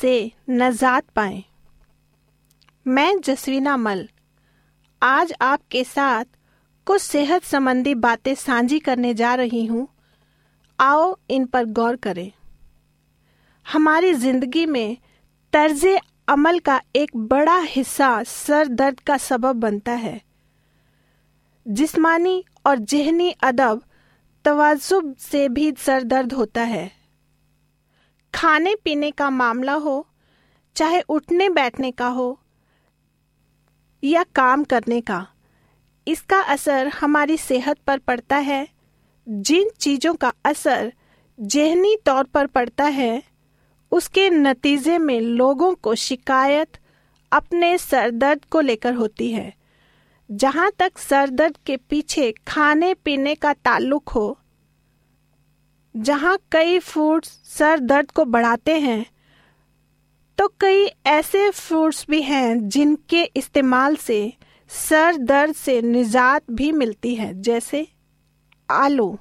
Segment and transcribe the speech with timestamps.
[0.00, 1.42] से नजात पाएँ।
[2.86, 4.08] मैं जसवीना मल।
[5.02, 6.24] आज आपके साथ
[6.86, 9.86] कुछ सेहत संबंधी बातें साझी करने जा रही हूँ।
[10.78, 12.30] आओ इन पर गौर करें।
[13.66, 14.96] हमारी ज़िंदगी में
[15.52, 15.86] तर्ज
[16.28, 20.20] अमल का एक बड़ा हिस्सा सर दर्द का सबब बनता है।
[21.66, 23.82] जिस्मानी और जहनी अदब
[24.44, 26.97] तवाजुब से भी सर दर्द होता है।
[28.34, 30.06] खाने पीने का मामला हो,
[30.76, 32.40] चाहे उठने बैठने का हो,
[34.04, 35.26] या काम करने का,
[36.06, 38.68] इसका असर हमारी सेहत पर पड़ता है।
[39.26, 40.92] जिन चीज़ों का असर
[41.40, 43.22] जहनी तौर पर पड़ता है,
[43.92, 46.78] उसके नतीजे में लोगों को शिकायत
[47.32, 49.52] अपने सरदर्द को लेकर होती है।
[50.30, 54.38] जहाँ तक सरदर्द के पीछे खाने पीने का ताल्लुक हो
[55.94, 59.04] जहाँ कई फूड्स सर दर्द को बढ़ाते हैं
[60.38, 64.32] तो कई ऐसे फ्रूट्स भी हैं जिनके इस्तेमाल से
[64.70, 67.86] सर दर्द से निजात भी मिलती है, जैसे
[68.68, 69.18] आलू।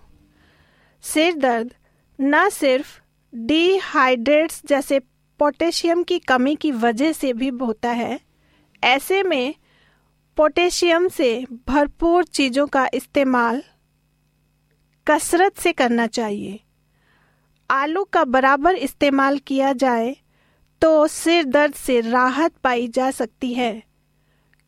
[1.03, 1.73] सिर दर्द
[2.19, 2.99] न सिर्फ़
[3.33, 4.99] डिहाइड्रेट्स जैसे
[5.39, 8.19] पोटेशियम की कमी की वजह से भी होता है,
[8.83, 9.55] ऐसे में
[10.37, 13.61] पोटेशियम से भरपूर चीज़ों का इस्तेमाल
[15.07, 16.59] कसरत से करना चाहिए।
[17.69, 20.15] आलू का बराबर इस्तेमाल किया जाए
[20.81, 23.83] तो सिर दर्द से राहत पाई जा सकती है,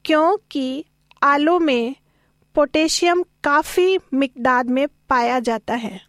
[0.05, 0.85] क्योंकि
[1.23, 1.95] आलू में
[2.55, 5.99] पोटेशियम काफ़ी मकदार में पाया जाता है।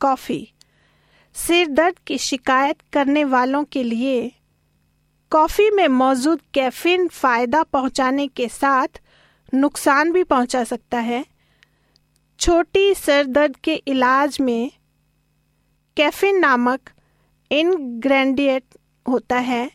[0.00, 0.48] कॉफ़ी,
[1.34, 4.32] सिर दर्द की शिकायत करने वालों के लिए
[5.32, 9.00] कॉफ़ी में मौजूद कैफीन फ़ायदा पहुँचाने के साथ
[9.54, 11.24] नुकसान भी पहुँचा सकता है।
[12.40, 14.70] छोटी सर दर्द के इलाज में
[15.96, 16.90] कैफीन नामक
[17.50, 18.64] इनग्रेडिएंट
[19.06, 19.70] होता है,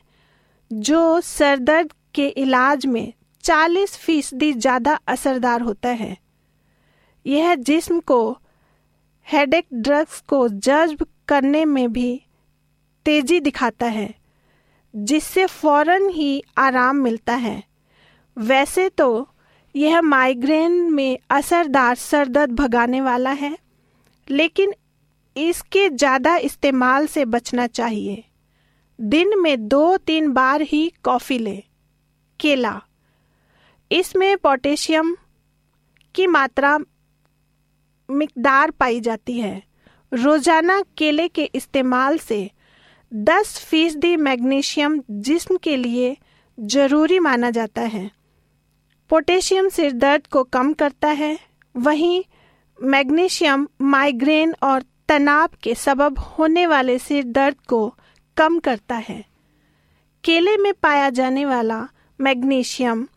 [0.71, 3.13] जो सर दर्द के इलाज में
[3.44, 6.15] 40 फ़ीसदी ज़्यादा असरदार होता है।
[7.25, 8.21] यह जिस्म को
[9.27, 12.21] हेडेक ड्रग्स को जज्ब करने में भी
[13.06, 14.13] तेज़ी दिखाता है,
[14.94, 17.61] जिससे फ़ौरन ही आराम मिलता है।
[18.38, 19.27] वैसे तो
[19.75, 23.57] यह माइग्रेन में असरदार सरदर्द भगाने वाला है,
[24.27, 24.74] लेकिन
[25.36, 28.24] इसके ज़्यादा इस्तेमाल से बचना चाहिए।
[29.00, 31.63] दिन में दो तीन बार ही कॉफ़ी ले।
[32.39, 32.81] केला।
[33.92, 35.16] इसमें पोटेशियम
[36.16, 36.77] की मात्रा
[38.10, 39.62] मकदार पाई जाती है।
[40.12, 42.50] रोज़ाना केले के इस्तेमाल से
[43.12, 46.16] 10 फ़ीसदी मैग्नीशियम जिस्म के लिए
[46.57, 48.10] ज़रूरी माना जाता है।
[49.09, 51.39] पोटेशियम सिर दर्द को कम करता है,
[51.75, 52.23] वहीं
[52.80, 57.95] मैग्नीशियम, माइग्रेन और तनाव के सबब होने वाले सिर दर्द को
[58.37, 59.23] कम करता है।
[60.23, 61.87] केले में पाया जाने वाला
[62.19, 63.07] मैग्नीशियम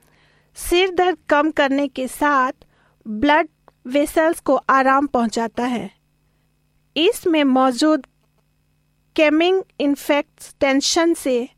[0.57, 2.53] सिर दर्द कम करने के साथ
[3.07, 3.49] ब्लड
[3.87, 5.91] वेसल्स को आराम पहुंचाता है।
[6.97, 8.07] इसमें मौजूद
[9.17, 11.49] केमिंग इन्फेक्ट टेंशन से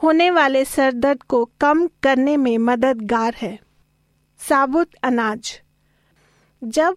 [0.00, 3.58] होने वाले सर दर्द को कम करने में मददगार है।
[4.40, 5.52] साबुत अनाज।
[6.62, 6.96] जब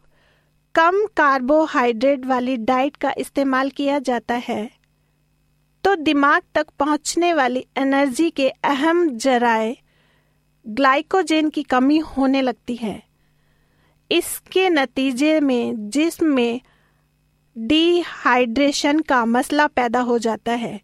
[0.75, 4.69] कम कार्बोहाइड्रेट वाली डाइट का इस्तेमाल किया जाता है
[5.83, 9.75] तो दिमाग तक पहुँचने वाली एनर्जी के अहम जराए
[10.65, 13.01] ग्लाइकोजेन की कमी होने लगती है।
[14.09, 16.61] इसके नतीजे में जिस्म में
[17.55, 20.79] डिहाइड्रेशन का मसला पैदा हो जाता है।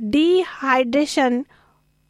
[0.00, 1.44] डिहाइड्रेशन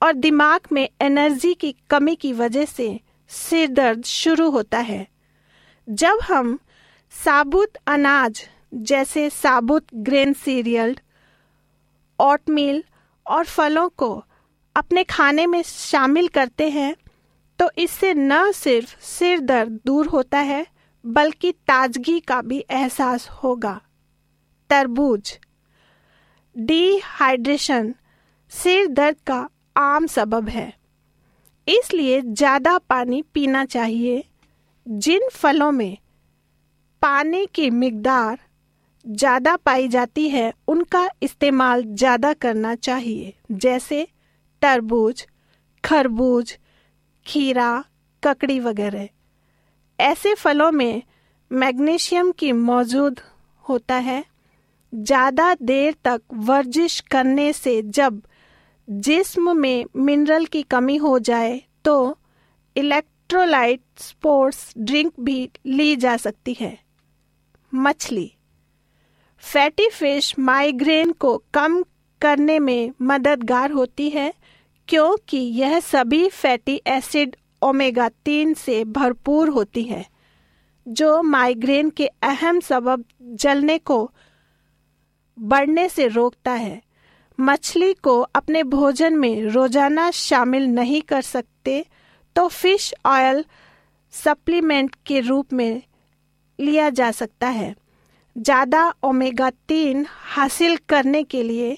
[0.02, 2.88] और दिमाग में एनर्जी की कमी की वजह से
[3.30, 5.06] सिर दर्द शुरू होता है।
[5.88, 6.58] जब हम
[7.12, 8.42] साबुत अनाज
[8.74, 10.96] जैसे साबुत ग्रेन सीरियल
[12.18, 12.82] ओटमील
[13.26, 14.12] और फलों को
[14.76, 16.94] अपने खाने में शामिल करते हैं
[17.58, 20.66] तो इससे न सिर्फ़ सिर दर्द दूर होता है,
[21.04, 23.80] बल्कि ताजगी का भी एहसास होगा।
[24.70, 25.38] तरबूज
[26.56, 27.94] डिहाइड्रेशन
[28.52, 30.72] सिर दर्द का आम सबब है।
[31.66, 34.24] इसलिए ज़्यादा पानी पीना चाहिए,
[34.86, 35.96] जिन फलों में
[37.02, 38.38] पानी की मकदार
[39.04, 44.06] ज़्यादा पाई जाती है, उनका इस्तेमाल ज़्यादा करना चाहिए, जैसे
[44.62, 45.24] तरबूज,
[45.84, 46.56] खरबूज,
[47.26, 47.84] खीरा,
[48.22, 49.08] ककड़ी वगैरह।
[49.98, 51.02] ऐसे फलों में
[51.50, 53.20] मैग्नीशियम की मौजूद
[53.64, 54.24] होता है
[54.92, 58.20] ज़्यादा देर तक वर्जिश करने से जब
[58.88, 61.94] जिस्म में मिनरल की कमी हो जाए तो
[62.76, 66.76] इलेक्ट्रोलाइट स्पोर्ट्स ड्रिंक भी ली जा सकती है।
[67.72, 68.30] मछली।
[69.42, 71.82] फैटी फ़िश माइग्रेन को कम
[72.20, 74.32] करने में मददगार होती है,
[74.88, 80.04] क्योंकि यह सभी फैटी एसिड ओमेगा तीन से भरपूर होती है,
[80.86, 84.10] जो माइग्रेन के अहम सबब जलने को
[85.40, 86.80] बढ़ने से रोकता है।
[87.38, 91.84] मछली को अपने भोजन में रोज़ाना शामिल नहीं कर सकते
[92.36, 93.44] तो फ़िश ऑयल
[94.14, 95.82] सप्लीमेंट के रूप में
[96.58, 97.74] लिया जा सकता है।
[98.36, 101.76] ज़्यादा ओमेगा तीन हासिल करने के लिए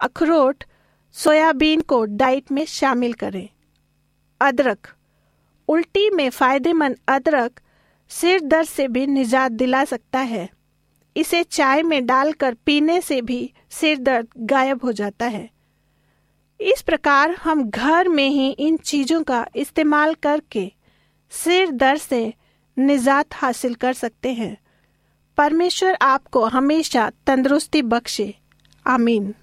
[0.00, 0.64] अखरोट
[1.14, 3.48] सोयाबीन को डाइट में शामिल करें।
[4.40, 4.88] अदरक,
[5.68, 7.60] उल्टी में फ़ायदेमंद अदरक
[8.10, 10.48] सिर दर्द से भी निजात दिला सकता है।
[11.16, 15.50] इसे चाय में डालकर पीने से भी सिर दर्द गायब हो जाता है।
[16.60, 20.72] इस प्रकार हम घर में ही इन चीज़ों का इस्तेमाल करके
[21.30, 22.34] सिर दर्द से
[22.78, 24.56] निजात हासिल कर सकते हैं।
[25.36, 28.34] परमेश्वर आपको हमेशा तंदुरुस्ती बख्शे।
[28.86, 29.34] आमीन।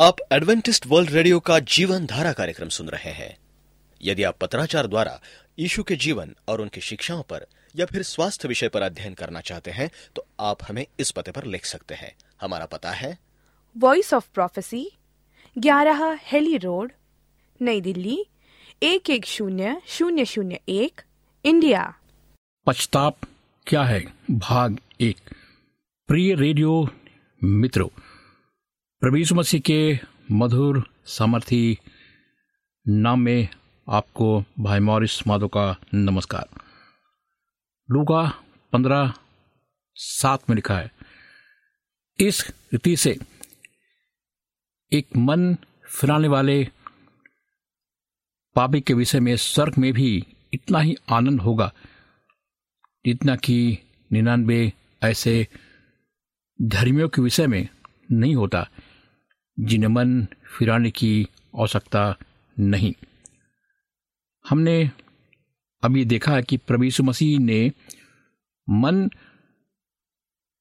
[0.00, 3.36] आप एडवेंटिस्ट वर्ल्ड रेडियो का जीवन धारा कार्यक्रम सुन रहे हैं।
[4.02, 5.20] यदि आप पत्राचार द्वारा
[5.58, 9.70] यीशु के जीवन और उनकी शिक्षाओं पर या फिर स्वास्थ्य विषय पर अध्ययन करना चाहते
[9.70, 13.18] हैं तो आप हमें इस पते पर लिख सकते हैं। हमारा पता है।
[13.78, 14.90] वॉइस ऑफ़ प्रोफेसी
[15.58, 16.92] ग्यारह हेली रोड
[17.60, 18.26] नई दिल्ली
[18.82, 21.00] एक एक शून्य शून्य शून्य एक
[21.44, 21.94] इंडिया।
[22.66, 23.16] पछताप
[23.66, 24.12] क्या है?
[24.30, 25.16] भाग एक।
[26.08, 26.88] प्रिय रेडियो
[27.44, 27.88] मित्रों
[29.16, 29.98] यीशु मसीह के
[30.30, 31.78] मधुर सामर्थी
[32.88, 33.48] नाम में
[33.88, 36.48] आपको भाई मॉरिस माधो का नमस्कार।
[37.92, 38.22] लूका
[38.72, 39.12] पंद्रह,
[39.94, 40.90] सात में लिखा है।
[42.18, 43.18] इस रीति से
[44.92, 45.54] एक मन
[45.86, 46.68] फिराने वाले
[48.54, 51.72] पापी के विषय में स्वर्ग में भी इतना ही आनंद होगा
[53.06, 53.78] जितना कि
[54.12, 54.72] निन्यानवे
[55.02, 55.48] ऐसे
[56.62, 57.68] धर्मियों के विषय में
[58.12, 58.68] नहीं होता,
[59.60, 62.16] जिन्हें मन फिराने की आवश्यकता
[62.58, 62.94] नहीं।
[64.48, 64.90] हमने
[65.82, 67.72] अभी देखा है कि यीशु मसीह ने
[68.70, 69.10] मन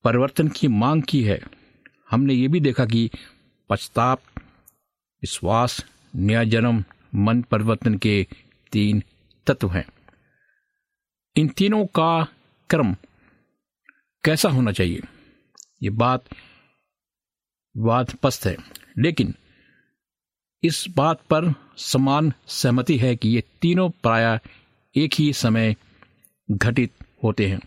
[0.04, 1.42] परिवर्तन की मांग की है।
[2.12, 3.10] हमने ये भी देखा कि
[3.70, 4.22] पश्चाताप,
[5.22, 5.86] विश्वास
[6.16, 6.84] नया जन्म,
[7.16, 8.28] मन परिवर्तन के
[8.72, 9.04] तीन
[9.48, 9.86] तत्व हैं।
[11.36, 12.28] इन तीनों का
[12.70, 12.94] क्रम
[14.24, 15.02] कैसा होना चाहिए?
[15.84, 16.26] ये बात
[17.78, 18.58] वादपस्त है।
[18.98, 19.36] लेकिन
[20.64, 24.40] इस बात पर समान सहमति है कि ये तीनों प्राय
[24.96, 25.76] एक ही समय
[26.50, 26.92] घटित
[27.24, 27.60] होते हैं।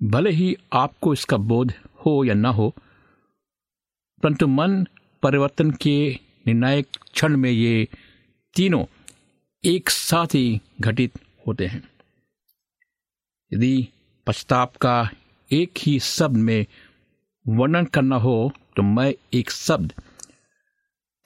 [0.00, 1.72] भले ही आपको इसका बोध
[2.06, 2.68] हो या ना हो,
[4.22, 4.84] परंतु मन
[5.22, 5.96] परिवर्तन के
[6.46, 7.88] निर्णायक क्षण में ये
[8.56, 8.84] तीनों
[9.64, 11.82] एक साथ ही घटित होते हैं।
[13.52, 13.88] यदि
[14.26, 15.10] पश्चाताप का
[15.50, 16.66] एक ही शब्द में
[17.46, 19.92] वर्णन करना हो तो मैं एक शब्द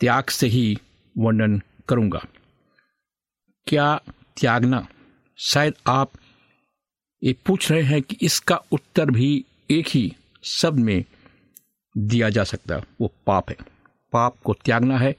[0.00, 0.76] त्याग से ही
[1.16, 2.24] वर्णन करूँगा।
[3.66, 4.00] क्या
[4.40, 4.88] त्यागना।
[5.38, 6.12] शायद आप
[7.22, 11.04] ये पूछ रहे हैं कि इसका उत्तर भी एक ही शब्द में
[11.98, 13.56] दिया जा सकता। है वो पाप है।
[14.12, 15.16] पाप को त्यागना है।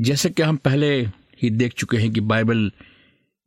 [0.00, 1.02] जैसे कि हम पहले
[1.42, 2.72] ही देख चुके हैं कि बाइबल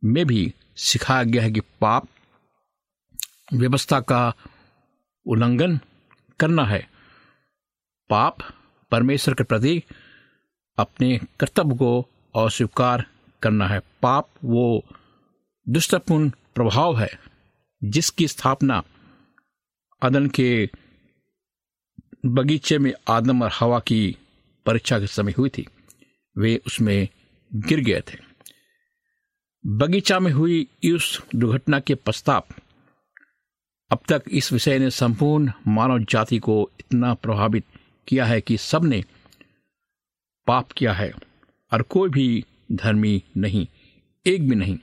[0.04, 2.08] में भी सिखाया गया है कि पाप
[3.54, 4.34] व्यवस्था का
[5.28, 5.80] उल्लंघन
[6.40, 6.90] करना है।
[8.10, 8.38] पाप
[8.92, 9.84] परमेश्वर के प्रति
[10.78, 12.02] अपने कर्तव्य को
[12.36, 13.06] अस्वीकार
[13.46, 14.66] करना है। पाप वो
[15.70, 17.10] दुष्टपूर्ण प्रभाव है,
[17.84, 18.84] जिसकी स्थापना
[20.02, 20.50] अदन के
[22.26, 24.02] बगीचे में आदम और हवा की
[24.66, 25.66] परीक्षा के समय हुई थी।
[26.38, 27.08] वे उसमें
[27.54, 28.18] गिर गए थे।
[29.66, 32.48] बगीचा में हुई इस दुर्घटना के पश्चात
[33.92, 37.66] अब तक इस विषय ने संपूर्ण मानव जाति को इतना प्रभावित
[38.08, 39.04] किया है कि सबने
[40.48, 41.12] पाप किया है
[41.74, 42.28] और कोई भी
[42.72, 43.68] धर्मी नहीं,
[44.26, 44.78] एक भी नहीं।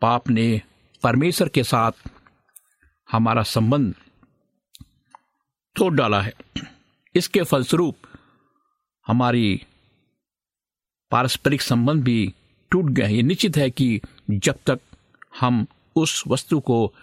[0.00, 0.62] पाप ने
[1.02, 1.92] परमेश्वर के साथ
[3.10, 3.94] हमारा संबंध
[5.76, 6.32] तोड़ डाला है।
[7.14, 7.96] इसके फलस्वरूप
[9.06, 9.62] हमारी
[11.10, 12.34] पारस्परिक संबंध भी
[12.70, 14.00] टूट गए ये निश्चित है कि
[14.30, 14.80] जब तक
[15.40, 16.94] हम उस वस्तु को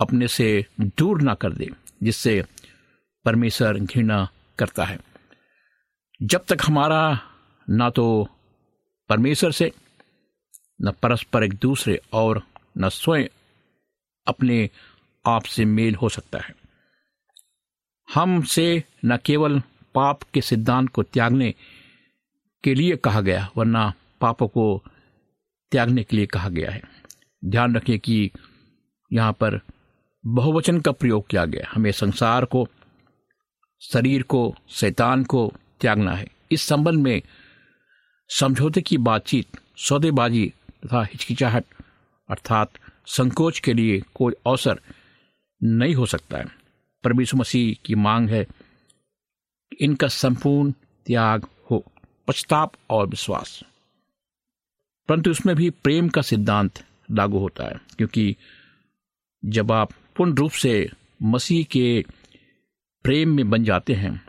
[0.00, 1.70] अपने से दूर ना कर दे,
[2.02, 2.44] जिससे
[3.24, 4.98] परमेश्वर घृणा करता है।
[6.22, 7.30] जब तक हमारा
[7.70, 8.28] ना तो
[9.08, 9.72] परमेश्वर से,
[10.82, 12.42] न परस्पर एक दूसरे और
[12.78, 13.26] न स्वयं
[14.26, 14.70] अपने
[15.26, 16.54] आप से मेल हो सकता है।
[18.14, 19.60] हमसे न केवल
[19.94, 21.54] पाप के सिद्धांत को त्यागने
[22.64, 24.82] के लिए कहा गया, वरना पापों को
[25.70, 26.82] त्यागने के लिए कहा गया है।
[27.44, 28.30] ध्यान रखें कि
[29.12, 29.60] यहाँ पर
[30.26, 32.68] बहुवचन का प्रयोग किया गया। हमें संसार को,
[33.80, 37.22] शरीर को, शैतान को त्यागना है। इस संबंध में
[38.30, 40.52] समझौते की बातचीत, सौदेबाजी
[40.84, 41.64] तथा हिचकिचाहट,
[42.28, 42.72] अर्थात
[43.06, 44.80] संकोच के लिए कोई अवसर
[45.60, 46.46] नहीं हो सकता है।
[47.04, 50.72] परमेश्वर मसीह की मांग है कि इनका संपूर्ण
[51.06, 51.84] त्याग हो,
[52.28, 53.62] पश्चाताप और विश्वास।
[55.08, 58.36] परंतु उसमें भी प्रेम का सिद्धांत लागू होता है, क्योंकि
[59.42, 60.90] जब आप पूर्ण रूप से
[61.22, 62.04] मसीह के
[63.04, 64.20] प्रेम में बन जाते हैं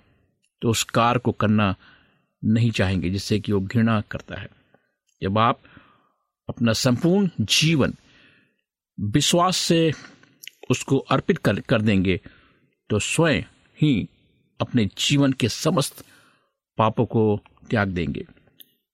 [0.62, 1.76] तो उस कार्य को करना
[2.46, 4.48] नहीं चाहेंगे जिससे कि वो घृणा करता है।
[5.22, 5.60] जब आप
[6.50, 7.94] अपना संपूर्ण जीवन
[9.00, 9.92] विश्वास से
[10.72, 12.22] उसको अर्पित कर, कर देंगे
[12.90, 13.44] तो स्वयं
[13.82, 14.10] ही
[14.62, 16.06] अपने जीवन के समस्त
[16.78, 18.26] पापों को त्याग देंगे।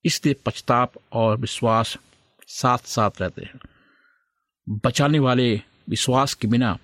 [0.06, 1.98] इसलिए पछताप और विश्वास
[2.48, 3.60] साथ साथ रहते हैं।
[4.70, 6.78] बचाने वाले विश्वास के बिना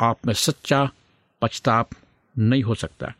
[0.00, 0.90] आप में सच्चा
[1.42, 1.90] पछताप
[2.38, 3.14] नहीं हो सकता।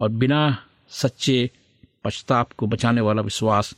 [0.00, 1.50] और बिना सच्चे
[2.04, 3.74] पछताप को बचाने वाला विश्वास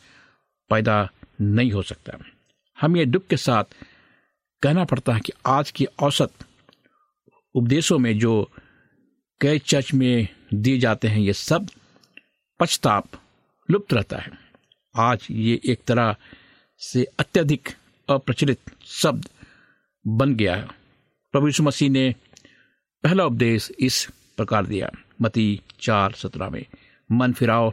[0.71, 2.19] पैदा नहीं हो सकता।
[2.81, 3.64] हम ये दुख के साथ
[4.62, 6.33] कहना पड़ता है कि आज की औसत
[7.55, 8.50] उपदेशों में जो
[9.40, 11.69] कई चर्च में दिए जाते हैं, ये सब
[12.61, 13.07] पछताप
[13.71, 14.31] लुप्त रहता है।
[14.97, 16.17] आज ये एक तरह
[16.79, 17.69] से अत्यधिक
[18.09, 19.29] अप्रचलित शब्द
[20.07, 20.68] बन गया है।
[21.33, 22.14] प्रभु यीशु मसीह ने
[23.03, 24.90] पहला उपदेश इस प्रकार दिया
[25.23, 26.66] मती चार सत्रह में।
[27.12, 27.70] मन फिराओ,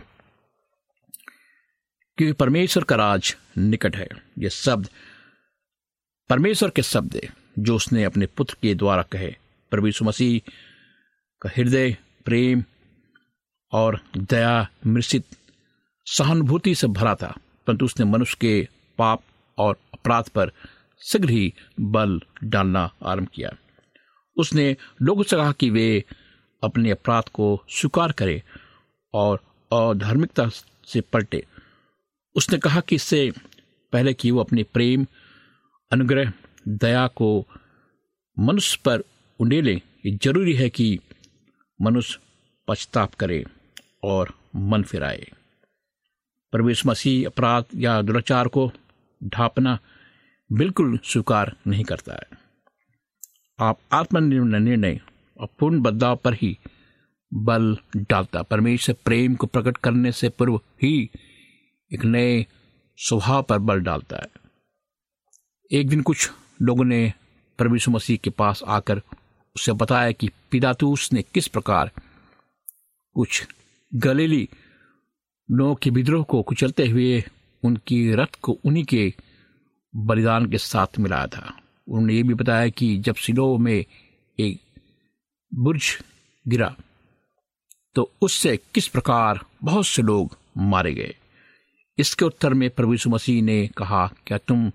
[2.18, 4.08] क्योंकि परमेश्वर का राज निकट है।
[4.40, 4.90] यह शब्द
[6.30, 9.36] परमेश्वर के शब्द है, जो उसने अपने पुत्र के द्वारा कहे।
[9.72, 10.52] प्रभु यीशु मसीह
[11.42, 12.64] का हृदय, प्रेम
[13.72, 15.26] और दया मिश्रित
[16.08, 17.34] सहानुभूति से भरा था,
[17.68, 19.24] परंतु उसने मनुष्य के पाप
[19.58, 20.52] और अपराध पर
[21.02, 23.50] शीघ्र ही बल डालना आरंभ किया।
[24.38, 26.04] उसने लोगों से कहा कि वे
[26.64, 28.42] अपने अपराध को स्वीकार करें
[29.14, 29.44] और
[29.74, 30.50] अधार्मिकता
[30.86, 31.46] से पलटे।
[32.36, 33.32] उसने कहा कि इससे
[33.94, 35.06] पहले कि वो अपने प्रेम,
[35.92, 36.34] अनुग्रह,
[36.68, 37.46] दया को
[38.40, 39.04] मनुष्य पर
[39.40, 41.00] उंडेले, ये ज़रूरी है कि
[41.82, 42.20] मनुष्य
[42.68, 43.46] पछताप करे
[44.04, 45.32] और मन फिराए।
[46.54, 48.72] परवेश मसीह अपराध या दुराचार को
[49.24, 49.80] ढापना
[50.52, 52.38] बिल्कुल स्वीकार नहीं करता है।
[53.60, 55.00] आप आत्मनिर्णय, निर्णय
[55.40, 56.58] और पूर्ण बदलाव पर ही
[57.34, 61.10] बल डालता। परमेश्वर प्रेम को प्रकट करने से पूर्व ही
[61.94, 62.46] एक नए
[62.98, 64.28] स्वभाव पर बल डालता है।
[65.72, 67.14] एक दिन कुछ लोगों ने
[67.60, 69.02] परमेश्वर मसीह के पास आकर
[69.56, 71.92] उसे बताया कि पिदातूस ने किस प्रकार
[73.16, 73.48] कुछ
[73.96, 74.50] गलेली
[75.52, 77.24] लोगों के विद्रोह को कुचलते हुए
[77.64, 79.14] उनकी रथ को उन्हीं के
[79.96, 83.86] बलिदान के साथ मिलाया था। उन्होंने ये भी बताया कि जब सिलो में
[84.40, 84.60] एक
[85.54, 85.98] बुर्ज
[86.48, 86.76] गिरा
[87.96, 91.16] तो उससे किस प्रकार बहुत से लोग मारे गए?
[91.98, 94.72] इसके उत्तर में प्रभु यीशु मसीह ने कहा, क्या तुम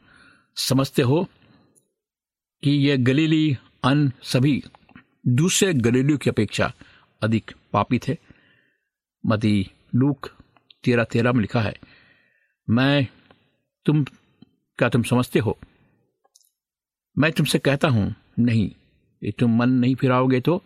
[0.57, 1.29] समझते हो
[2.65, 4.65] कि यह गलीली अन सभी
[5.27, 6.73] दूसरे गलीलियों की अपेक्षा
[7.23, 8.17] अधिक पापी थे?
[9.27, 10.31] मती लूक
[10.85, 11.79] तेरह तेरह में लिखा है।
[12.71, 13.09] मैं
[13.87, 14.05] तुम,
[14.79, 15.59] क्या तुम समझते हो?
[17.19, 18.71] मैं तुमसे कहता हूँ, नहीं,
[19.25, 20.63] ये तुम मन नहीं फिराओगे तो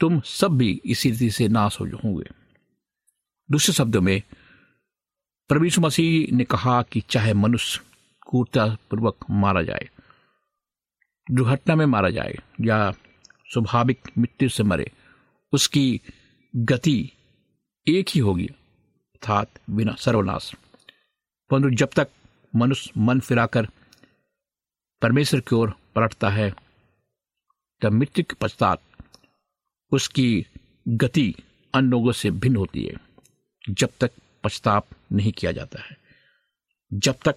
[0.00, 2.28] तुम सब भी इसी रीति से नाश हो होंगे।
[3.50, 4.22] दूसरे शब्दों में
[5.62, 7.80] यीशु मसीह ने कहा कि चाहे मनुष्य
[8.90, 9.88] पूर्वक मारा जाए,
[11.30, 12.90] दुर्घटना में मारा जाए या
[13.46, 14.90] स्वाभाविक मृत्यु से मरे,
[15.52, 16.00] उसकी
[16.56, 17.10] गति
[17.88, 20.52] एक ही होगी, अर्थात बिना सर्वनाश।
[21.50, 22.08] परंतु जब तक
[22.56, 23.68] मनुष्य मन फिराकर
[25.02, 26.50] परमेश्वर की ओर पलटता है,
[27.82, 28.82] तब मृत्यु के पश्चात
[29.94, 30.46] उसकी
[30.88, 31.34] गति
[31.74, 32.94] अन्य लोगों से भिन्न होती है।
[33.70, 34.10] जब तक
[34.44, 35.96] पछताप नहीं किया जाता है।
[36.92, 37.36] जब तक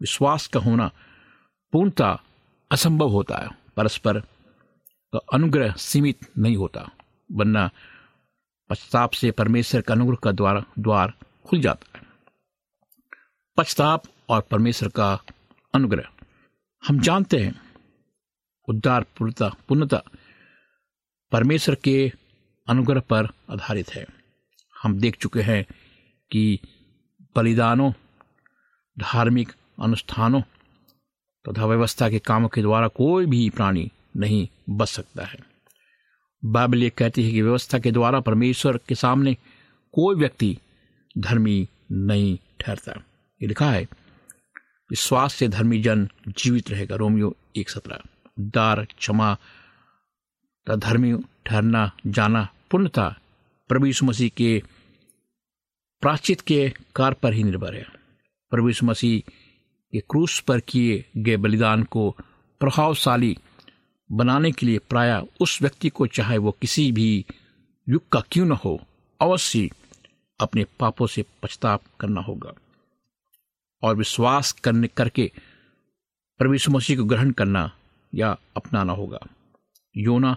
[0.00, 0.90] विश्वास का होना
[1.72, 2.22] पूर्णता
[2.70, 4.20] असंभव होता है, परस्पर
[5.12, 6.90] का अनुग्रह सीमित नहीं होता,
[7.32, 7.70] वरना
[8.68, 11.12] पश्चाताप से परमेश्वर का अनुग्रह का द्वार द्वार
[11.46, 12.04] खुल जाता है।
[13.56, 15.22] पश्चाताप और परमेश्वर का
[15.74, 16.08] अनुग्रह।
[16.88, 17.62] हम जानते हैं
[18.68, 20.02] उद्धार, पूर्णता पूर्णता
[21.32, 22.12] परमेश्वर के
[22.68, 24.06] अनुग्रह पर आधारित है।
[24.82, 25.66] हम देख चुके हैं
[26.30, 26.58] कि
[27.36, 27.92] बलिदानों,
[28.98, 30.40] धार्मिक अनुष्ठानों
[31.44, 35.38] तथा व्यवस्था के कामों के द्वारा कोई भी प्राणी नहीं बच सकता है।
[36.44, 39.34] बाइबल ये कहती है कि व्यवस्था के द्वारा परमेश्वर के सामने
[39.92, 40.58] कोई व्यक्ति
[41.18, 42.92] धर्मी नहीं ठहरता।
[43.42, 43.82] ये लिखा है,
[44.90, 47.98] विश्वास से धर्मी जन जीवित रहेगा। रोमियो एक सत्रह।
[48.40, 49.36] दार क्षमा
[50.68, 51.14] तथा धर्मी
[51.46, 53.16] ठहरना, जाना पूर्णता
[53.68, 54.62] प्रभु यीशु मसीह के
[56.00, 57.86] प्राचित के कार पर ही निर्भर है।
[58.50, 59.30] प्रभु यीशु मसीह
[59.92, 62.10] के क्रूस पर किए गए बलिदान को
[62.60, 63.36] प्रभावशाली
[64.12, 67.24] बनाने के लिए प्राय उस व्यक्ति को चाहे वो किसी भी
[67.88, 68.80] युग का क्यों न हो,
[69.20, 69.70] अवश्य
[70.40, 72.52] अपने पापों से पछताव करना होगा
[73.82, 75.32] और विश्वास करने, करके
[76.38, 77.70] प्रभु यीशु मसीह को ग्रहण करना
[78.14, 79.18] या अपनाना होगा।
[79.96, 80.36] योना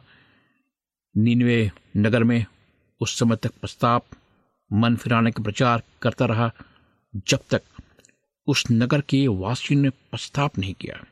[1.15, 2.45] नीनवे नगर में
[3.01, 4.01] उस समय तक प्रस्ताव,
[4.71, 6.51] मन फिराने का प्रचार करता रहा,
[7.27, 7.61] जब तक
[8.47, 11.03] उस नगर के वासियों ने पछताप नहीं किया।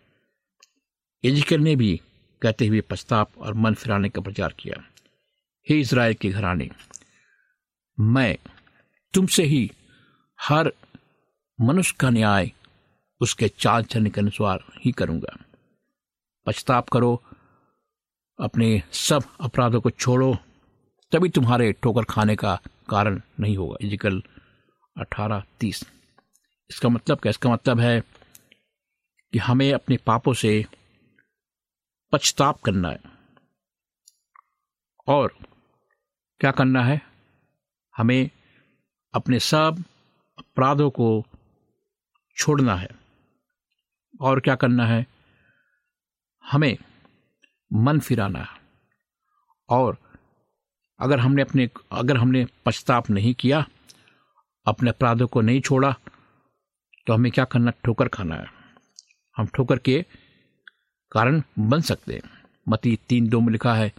[1.24, 2.02] एजिकल ने भी
[2.42, 4.84] कहते हुए पछताप और मन फिराने का प्रचार किया।
[5.70, 6.70] हे इसराइल के घराने,
[7.98, 8.38] मैं
[9.14, 9.72] तुमसे ही
[10.40, 10.72] हर
[11.60, 12.52] मनुष्य का न्याय,
[13.22, 15.38] उसके चाल चलने के अनुसार ही करूँगा।
[16.46, 17.22] पछताप करो
[18.40, 20.38] अपने सब अपराधों को छोड़ो,
[21.12, 24.24] तभी तुम्हारे ठोकर खाने का कारण नहीं होगा। इजिकल
[24.98, 25.84] अठारह तीस।
[26.70, 27.30] इसका मतलब क्या?
[27.30, 28.02] इसका मतलब है
[29.34, 30.66] कि हमें अपने पापों से
[32.12, 33.00] पछताप करना है।
[35.08, 35.38] और
[36.40, 37.02] क्या करना है?
[37.98, 38.30] हमें
[39.14, 39.84] अपने सब
[40.38, 41.26] अपराधों को
[42.38, 42.90] छोड़ना है।
[44.22, 45.08] और क्या करना है?
[46.52, 46.78] हमें
[47.72, 48.48] मन फिराना।
[49.70, 49.98] और
[51.00, 53.66] अगर हमने अपने, अगर हमने पछताप नहीं किया,
[54.66, 55.96] अपने अपराधों को नहीं छोड़ा
[57.08, 57.72] तो हमें क्या करना?
[57.86, 58.48] ठोकर खाना है।
[59.38, 60.06] हम ठोकर के
[61.12, 62.22] कारण बन सकते हैं।
[62.70, 63.94] मती तीन दो में लिखा है,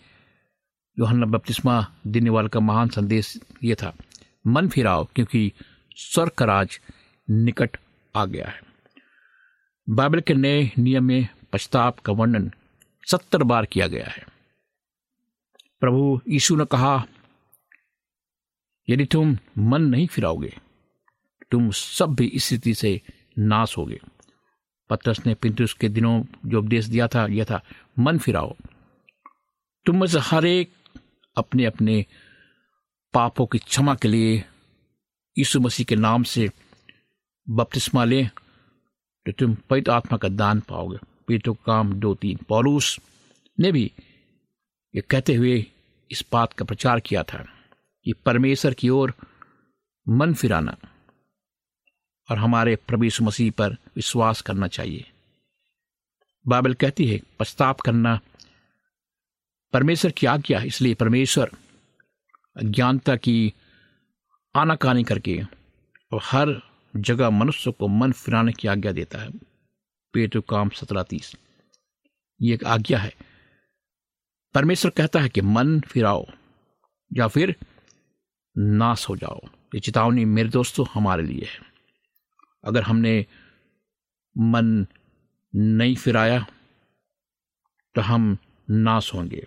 [0.98, 3.94] योहन्ना बपतिस्मा देने वाले का महान संदेश ये था,
[4.46, 5.52] मन फिराओ, क्योंकि
[5.96, 6.80] स्वर्ग का राज
[7.30, 7.76] निकट
[8.16, 8.60] आ गया है।
[9.88, 12.50] बाइबल के नए नियम में पछताप का वर्णन
[13.06, 14.24] सत्तर बार किया गया है।
[15.82, 17.04] प्रभु यीशु ने कहा,
[18.88, 20.52] यदि तुम मन नहीं फिराओगे,
[21.50, 23.00] तुम सब भी इस स्थिति से
[23.38, 24.00] नाश होगे।
[24.90, 27.62] पत्रस ने पिंतुस के दिनों जो उपदेश दिया था, यह था,
[27.98, 28.56] मन फिराओ।
[29.86, 30.72] तुम में से हर एक
[31.36, 32.04] अपने अपने
[33.14, 34.44] पापों की क्षमा के लिए
[35.36, 36.48] यीशु मसीह के नाम से
[37.46, 38.28] बपतिस्मा लें
[39.26, 40.98] तो तुम पवित्र आत्मा का दान पाओगे।
[41.30, 42.98] पीतो काम दो तीन पौलूस
[43.60, 43.92] ने भी
[44.94, 45.66] ये कहते हुए
[46.10, 47.38] इस बात का प्रचार किया था
[48.04, 49.14] कि परमेश्वर की ओर
[50.08, 50.76] मन फिराना
[52.30, 55.04] और हमारे प्रभु मसीह पर विश्वास करना चाहिए।
[56.48, 58.20] बाइबल कहती है पछताप करना
[59.72, 61.50] परमेश्वर की आज्ञा इसलिए परमेश्वर
[62.56, 63.52] अज्ञानता की
[64.56, 65.42] आनाकानी करके
[66.12, 66.62] और हर
[66.96, 69.49] जगह मनुष्य को मन फिराने की आज्ञा देता है।
[70.12, 71.36] पेटु काम सत्रह तीस।
[72.42, 73.14] ये एक आज्ञा है।
[74.54, 76.26] परमेश्वर कहता है कि मन फिराओ,
[77.12, 77.56] या फिर
[78.58, 79.40] नाश हो जाओ।
[79.74, 81.60] ये चेतावनी मेरे दोस्तों हमारे लिए है।
[82.64, 83.26] अगर हमने
[84.38, 84.86] मन
[85.54, 86.46] नहीं फिराया
[87.94, 88.38] तो हम
[88.70, 89.46] नाश होंगे।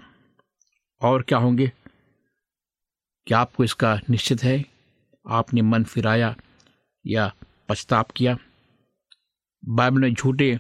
[1.02, 1.72] और क्या होंगे?
[3.28, 4.66] क्या आपको इसका निश्चित है?
[5.28, 6.36] आपने मन फिराया
[7.08, 7.34] या
[7.70, 8.38] पछताप किया?
[9.66, 10.60] बाइबल में झूठे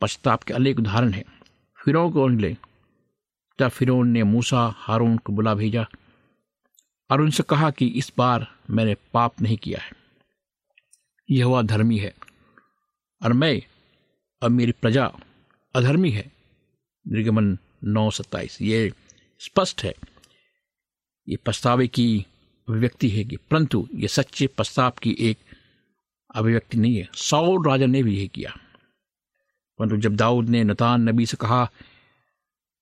[0.00, 1.24] पछताप के अनेक उदाहरण हैं।
[1.84, 2.56] फिरौन को ले।
[3.58, 5.86] तब फिरौन ने मूसा, हारून को बुला भेजा
[7.10, 9.90] और उनसे कहा कि इस बार मैंने पाप नहीं किया है।
[11.30, 12.14] यह हुआ धर्मी है
[13.22, 13.62] और मैं
[14.42, 15.12] और मेरी प्रजा
[15.74, 16.32] अधर्मी है।
[17.08, 18.92] निर्गमन नौ सत्ताईस। ये
[19.38, 19.94] स्पष्ट है।
[21.28, 22.26] ये पछतावे की
[22.68, 25.38] अभिव्यक्ति है कि परंतु ये सच्चे पश्चाताप की एक
[26.34, 28.56] अभिव्यक्ति नहीं है। सौल राजा ने भी यही किया।
[29.78, 31.70] परंतु जब दाऊद ने नतान नबी से कहा,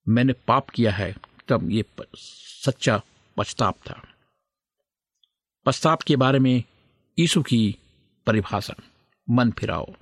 [0.08, 1.16] मैंने पाप किया है,
[1.48, 1.84] तब ये
[2.64, 3.02] सच्चा
[3.36, 4.08] पछताप था।
[5.66, 6.64] पश्चाताप के बारे में
[7.18, 7.76] यीशु की
[8.26, 8.74] परिभाषा,
[9.30, 9.94] मन फिराओ।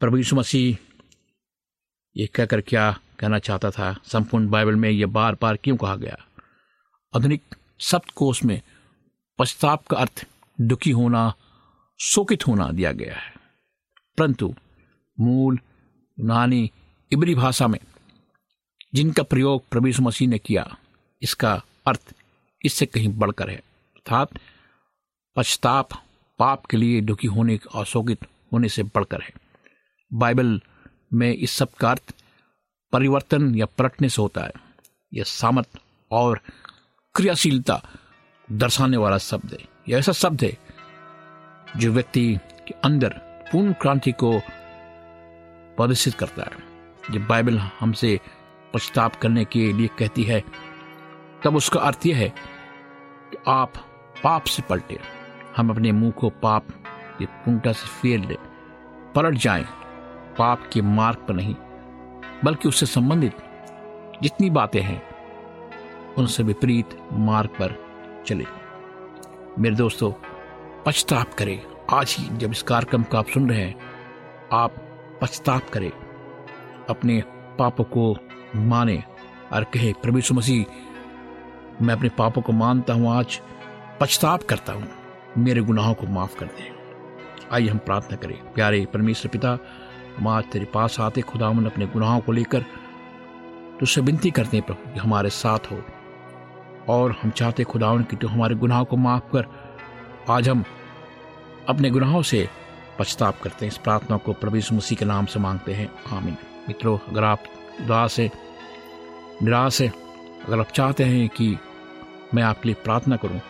[0.00, 0.78] प्रभु यीशु मसीह
[2.16, 3.96] ये कहकर क्या कहना चाहता था?
[4.04, 6.16] संपूर्ण बाइबल में यह बार बार क्यों कहा गया?
[7.16, 7.42] आधुनिक
[7.80, 8.62] सप्तकोश में
[9.38, 10.26] पश्चाताप का अर्थ,
[10.60, 11.34] दुखी होना
[12.00, 13.34] शोकित होना दिया गया है।
[14.18, 14.54] परंतु
[15.20, 15.58] मूल
[16.20, 16.70] यूनानी
[17.12, 17.78] इबरी भाषा में
[18.94, 20.76] जिनका प्रयोग यीशु मसीह ने किया,
[21.22, 22.14] इसका अर्थ
[22.64, 24.28] इससे कहीं बढ़कर है। अर्थात
[25.36, 25.88] पश्चाताप
[26.38, 29.32] पाप के लिए दुखी होने और शोकित होने से बढ़कर है।
[30.12, 30.60] बाइबल
[31.12, 32.14] में इस सब का अर्थ
[32.92, 34.52] परिवर्तन या पलटने से होता है।
[35.14, 35.78] यह सामर्थ
[36.10, 36.40] और
[37.14, 37.82] क्रियाशीलता
[38.52, 40.63] दर्शाने वाला शब्द है। यह ऐसा शब्द है
[41.76, 43.08] जो व्यक्ति के अंदर
[43.52, 44.40] पूर्ण क्रांति को
[45.76, 48.20] प्रदर्शित करता है। जब बाइबल हमसे
[48.74, 50.42] पश्चाताप करने के लिए कहती है,
[51.44, 52.28] तब उसका अर्थ यह है
[53.30, 53.72] कि आप
[54.24, 54.98] पाप से पलटे,
[55.56, 56.66] हम अपने मुँह को पाप
[57.18, 58.36] के पूंटा से फेर ले,
[59.14, 59.64] पलट जाएँ,
[60.38, 61.54] पाप के मार्ग पर नहीं,
[62.44, 63.36] बल्कि उससे संबंधित
[64.22, 65.02] जितनी बातें हैं
[66.14, 67.76] उनसे विपरीत मार्ग पर
[68.26, 68.46] चले।
[69.58, 70.12] मेरे दोस्तों
[70.86, 73.74] पछताप करें। आज ही जब इस कार्यक्रम को आप सुन रहे हैं,
[74.52, 74.74] आप
[75.22, 75.92] पछताप करें।
[76.90, 77.22] अपने
[77.58, 78.16] पापों को
[78.56, 79.04] माने
[79.52, 80.64] और कहे, प्रभु मसीह,
[81.84, 83.40] मैं अपने पापों को मानता हूँ, आज
[84.00, 84.88] पछताप करता हूँ।
[85.38, 86.72] मेरे गुनाहों को माफ़ कर दे।
[87.52, 89.58] आइए हम प्रार्थना करें। प्यारे परमेश्वर पिता
[90.16, 92.64] हम आज तेरे पास आते खुदावन अपने गुनाहों को लेकर
[93.80, 95.82] तुझसे विनती करते हैं प्रभु हमारे साथ हो।
[96.88, 99.46] और हम चाहते खुदावन कि तू हमारे गुनाहों को माफ़ कर।
[100.30, 100.64] आज हम
[101.68, 102.48] अपने गुनाहों से
[102.98, 106.36] पछताप करते हैं। इस प्रार्थना को प्रभु मसीह के नाम से मांगते हैं। आमीन।
[106.68, 107.44] मित्रों, अगर आप
[107.80, 108.30] उदास है,
[109.42, 109.88] निराश है,
[110.46, 111.56] अगर आप चाहते हैं कि
[112.34, 113.40] मैं आपके लिए प्रार्थना करूँ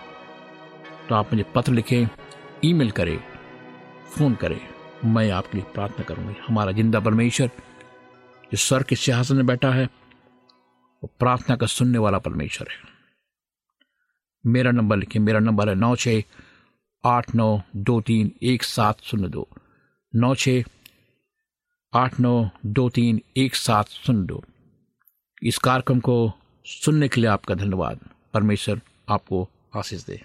[1.09, 2.07] तो आप मुझे पत्र लिखें,
[2.64, 3.18] ईमेल करें,
[4.09, 4.61] फ़ोन करें।
[5.07, 7.46] मैं आपके लिए प्रार्थना करूँगी। हमारा ज़िंदा परमेश्वर,
[8.44, 12.77] जो स्वर के सिंहासन में बैठा है, वो प्रार्थना का सुनने वाला परमेश्वर है।
[14.44, 16.22] मेरा नंबर लिखिए मेरा नंबर है नौ छः
[17.07, 19.49] आठ नौ दो तीन एक सात शून्य दो।
[20.14, 20.49] नौ छ
[21.95, 24.45] आठ नौ दो तीन एक सात शून्य दो।
[25.43, 26.33] इस कार्यक्रम को
[26.64, 28.01] सुनने के लिए आपका धन्यवाद।
[28.35, 30.25] परमेश्वर आपको आशीष दे।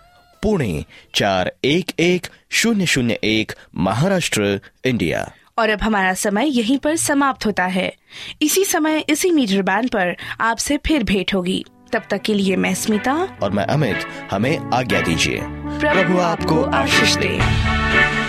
[0.43, 6.95] पुणे चार एक एक शून्य शून्य एक महाराष्ट्र इंडिया। और अब हमारा समय यहीं पर
[6.95, 7.93] समाप्त होता है।
[8.41, 12.73] इसी समय इसी मीटर बैंड पर आपसे फिर भेंट होगी। तब तक के लिए मैं
[12.73, 13.97] स्मिता और मैं अमित
[14.31, 15.39] हमें आज्ञा दीजिए।
[15.79, 18.20] प्रभु आपको आशीष दे।